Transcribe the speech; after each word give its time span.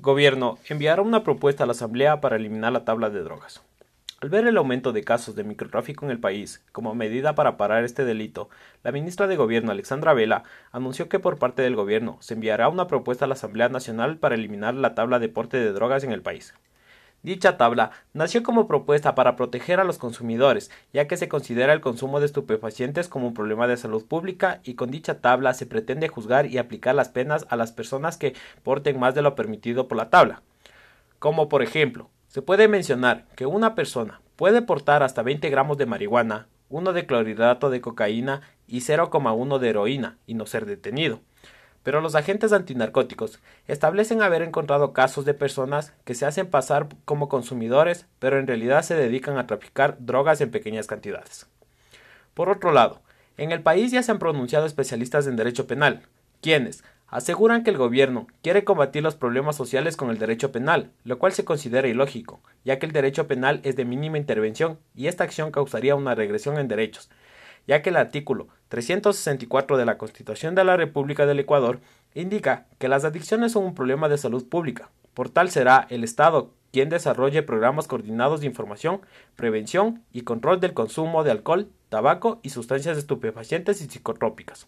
Gobierno 0.00 0.58
enviará 0.68 1.02
una 1.02 1.24
propuesta 1.24 1.64
a 1.64 1.66
la 1.66 1.72
Asamblea 1.72 2.20
para 2.20 2.36
eliminar 2.36 2.70
la 2.72 2.84
tabla 2.84 3.10
de 3.10 3.20
drogas. 3.24 3.64
Al 4.20 4.28
ver 4.28 4.46
el 4.46 4.56
aumento 4.56 4.92
de 4.92 5.02
casos 5.02 5.34
de 5.34 5.42
microtráfico 5.42 6.04
en 6.04 6.12
el 6.12 6.20
país, 6.20 6.64
como 6.70 6.94
medida 6.94 7.34
para 7.34 7.56
parar 7.56 7.82
este 7.82 8.04
delito, 8.04 8.48
la 8.84 8.92
ministra 8.92 9.26
de 9.26 9.34
Gobierno 9.34 9.72
Alexandra 9.72 10.14
Vela 10.14 10.44
anunció 10.70 11.08
que 11.08 11.18
por 11.18 11.40
parte 11.40 11.62
del 11.62 11.74
Gobierno 11.74 12.16
se 12.20 12.34
enviará 12.34 12.68
una 12.68 12.86
propuesta 12.86 13.24
a 13.24 13.28
la 13.28 13.34
Asamblea 13.34 13.70
Nacional 13.70 14.18
para 14.18 14.36
eliminar 14.36 14.74
la 14.74 14.94
tabla 14.94 15.18
de 15.18 15.30
porte 15.30 15.56
de 15.56 15.72
drogas 15.72 16.04
en 16.04 16.12
el 16.12 16.22
país. 16.22 16.54
Dicha 17.22 17.56
tabla 17.56 17.90
nació 18.12 18.44
como 18.44 18.68
propuesta 18.68 19.16
para 19.16 19.34
proteger 19.34 19.80
a 19.80 19.84
los 19.84 19.98
consumidores, 19.98 20.70
ya 20.92 21.08
que 21.08 21.16
se 21.16 21.28
considera 21.28 21.72
el 21.72 21.80
consumo 21.80 22.20
de 22.20 22.26
estupefacientes 22.26 23.08
como 23.08 23.26
un 23.26 23.34
problema 23.34 23.66
de 23.66 23.76
salud 23.76 24.06
pública 24.06 24.60
y 24.62 24.74
con 24.74 24.92
dicha 24.92 25.20
tabla 25.20 25.52
se 25.54 25.66
pretende 25.66 26.06
juzgar 26.06 26.46
y 26.46 26.58
aplicar 26.58 26.94
las 26.94 27.08
penas 27.08 27.44
a 27.50 27.56
las 27.56 27.72
personas 27.72 28.16
que 28.16 28.34
porten 28.62 29.00
más 29.00 29.16
de 29.16 29.22
lo 29.22 29.34
permitido 29.34 29.88
por 29.88 29.98
la 29.98 30.10
tabla. 30.10 30.42
Como 31.18 31.48
por 31.48 31.62
ejemplo, 31.62 32.08
se 32.28 32.40
puede 32.40 32.68
mencionar 32.68 33.26
que 33.34 33.46
una 33.46 33.74
persona 33.74 34.20
puede 34.36 34.62
portar 34.62 35.02
hasta 35.02 35.22
20 35.22 35.50
gramos 35.50 35.76
de 35.76 35.86
marihuana, 35.86 36.46
1 36.68 36.92
de 36.92 37.06
clorhidrato 37.06 37.68
de 37.70 37.80
cocaína 37.80 38.42
y 38.68 38.78
0,1 38.78 39.58
de 39.58 39.68
heroína 39.68 40.18
y 40.26 40.34
no 40.34 40.46
ser 40.46 40.66
detenido 40.66 41.20
pero 41.88 42.02
los 42.02 42.14
agentes 42.14 42.52
antinarcóticos 42.52 43.40
establecen 43.66 44.20
haber 44.20 44.42
encontrado 44.42 44.92
casos 44.92 45.24
de 45.24 45.32
personas 45.32 45.94
que 46.04 46.14
se 46.14 46.26
hacen 46.26 46.46
pasar 46.46 46.86
como 47.06 47.30
consumidores, 47.30 48.04
pero 48.18 48.38
en 48.38 48.46
realidad 48.46 48.82
se 48.82 48.94
dedican 48.94 49.38
a 49.38 49.46
traficar 49.46 49.96
drogas 49.98 50.42
en 50.42 50.50
pequeñas 50.50 50.86
cantidades. 50.86 51.46
Por 52.34 52.50
otro 52.50 52.72
lado, 52.72 53.00
en 53.38 53.52
el 53.52 53.62
país 53.62 53.90
ya 53.90 54.02
se 54.02 54.10
han 54.10 54.18
pronunciado 54.18 54.66
especialistas 54.66 55.26
en 55.26 55.36
derecho 55.36 55.66
penal, 55.66 56.02
quienes 56.42 56.84
aseguran 57.06 57.64
que 57.64 57.70
el 57.70 57.78
gobierno 57.78 58.26
quiere 58.42 58.64
combatir 58.64 59.02
los 59.02 59.16
problemas 59.16 59.56
sociales 59.56 59.96
con 59.96 60.10
el 60.10 60.18
derecho 60.18 60.52
penal, 60.52 60.90
lo 61.04 61.18
cual 61.18 61.32
se 61.32 61.46
considera 61.46 61.88
ilógico, 61.88 62.42
ya 62.66 62.78
que 62.78 62.84
el 62.84 62.92
derecho 62.92 63.26
penal 63.26 63.62
es 63.64 63.76
de 63.76 63.86
mínima 63.86 64.18
intervención 64.18 64.78
y 64.94 65.06
esta 65.06 65.24
acción 65.24 65.52
causaría 65.52 65.94
una 65.96 66.14
regresión 66.14 66.58
en 66.58 66.68
derechos, 66.68 67.08
ya 67.66 67.80
que 67.80 67.88
el 67.88 67.96
artículo 67.96 68.48
364 68.68 69.76
de 69.76 69.84
la 69.84 69.98
Constitución 69.98 70.54
de 70.54 70.64
la 70.64 70.76
República 70.76 71.26
del 71.26 71.40
Ecuador 71.40 71.80
indica 72.14 72.66
que 72.78 72.88
las 72.88 73.04
adicciones 73.04 73.52
son 73.52 73.64
un 73.64 73.74
problema 73.74 74.08
de 74.08 74.18
salud 74.18 74.46
pública. 74.48 74.90
Por 75.14 75.30
tal 75.30 75.50
será 75.50 75.86
el 75.90 76.04
Estado 76.04 76.52
quien 76.72 76.90
desarrolle 76.90 77.42
programas 77.42 77.88
coordinados 77.88 78.40
de 78.40 78.46
información, 78.46 79.00
prevención 79.36 80.02
y 80.12 80.22
control 80.22 80.60
del 80.60 80.74
consumo 80.74 81.24
de 81.24 81.30
alcohol, 81.30 81.70
tabaco 81.88 82.40
y 82.42 82.50
sustancias 82.50 82.98
estupefacientes 82.98 83.80
y 83.80 83.88
psicotrópicas. 83.88 84.66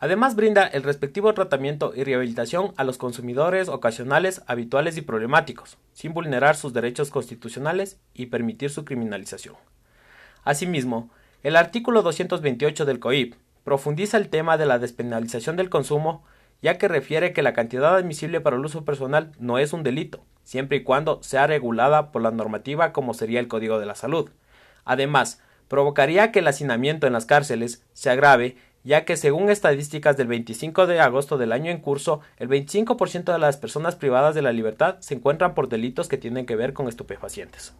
Además 0.00 0.34
brinda 0.34 0.66
el 0.66 0.82
respectivo 0.82 1.32
tratamiento 1.32 1.92
y 1.94 2.04
rehabilitación 2.04 2.72
a 2.76 2.84
los 2.84 2.98
consumidores 2.98 3.68
ocasionales, 3.68 4.42
habituales 4.46 4.96
y 4.96 5.02
problemáticos, 5.02 5.78
sin 5.92 6.12
vulnerar 6.12 6.56
sus 6.56 6.72
derechos 6.72 7.10
constitucionales 7.10 7.98
y 8.12 8.26
permitir 8.26 8.70
su 8.70 8.84
criminalización. 8.84 9.54
Asimismo, 10.42 11.10
el 11.44 11.56
artículo 11.56 12.00
228 12.00 12.86
del 12.86 13.00
COIP 13.00 13.34
profundiza 13.64 14.16
el 14.16 14.30
tema 14.30 14.56
de 14.56 14.64
la 14.64 14.78
despenalización 14.78 15.56
del 15.56 15.68
consumo, 15.68 16.24
ya 16.62 16.78
que 16.78 16.88
refiere 16.88 17.34
que 17.34 17.42
la 17.42 17.52
cantidad 17.52 17.94
admisible 17.94 18.40
para 18.40 18.56
el 18.56 18.64
uso 18.64 18.86
personal 18.86 19.30
no 19.38 19.58
es 19.58 19.74
un 19.74 19.82
delito, 19.82 20.24
siempre 20.42 20.78
y 20.78 20.84
cuando 20.84 21.22
sea 21.22 21.46
regulada 21.46 22.12
por 22.12 22.22
la 22.22 22.30
normativa 22.30 22.94
como 22.94 23.12
sería 23.12 23.40
el 23.40 23.48
Código 23.48 23.78
de 23.78 23.84
la 23.84 23.94
Salud. 23.94 24.30
Además, 24.86 25.42
provocaría 25.68 26.32
que 26.32 26.38
el 26.38 26.48
hacinamiento 26.48 27.06
en 27.06 27.12
las 27.12 27.26
cárceles 27.26 27.84
se 27.92 28.08
agrave, 28.08 28.56
ya 28.82 29.04
que 29.04 29.18
según 29.18 29.50
estadísticas 29.50 30.16
del 30.16 30.28
25 30.28 30.86
de 30.86 31.00
agosto 31.00 31.36
del 31.36 31.52
año 31.52 31.70
en 31.70 31.80
curso, 31.82 32.20
el 32.38 32.48
25% 32.48 33.30
de 33.30 33.38
las 33.38 33.58
personas 33.58 33.96
privadas 33.96 34.34
de 34.34 34.40
la 34.40 34.52
libertad 34.52 34.96
se 35.00 35.12
encuentran 35.12 35.52
por 35.54 35.68
delitos 35.68 36.08
que 36.08 36.16
tienen 36.16 36.46
que 36.46 36.56
ver 36.56 36.72
con 36.72 36.88
estupefacientes. 36.88 37.74